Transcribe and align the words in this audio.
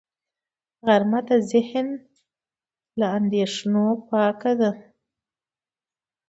غرمه 0.85 1.19
د 1.29 1.31
ذهن 1.51 1.87
له 2.99 3.07
اندېښنو 3.17 3.85
پاکي 4.09 4.53
ده 4.59 4.71